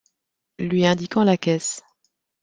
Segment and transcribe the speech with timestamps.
[0.57, 1.83] Lui indiquant la caisse.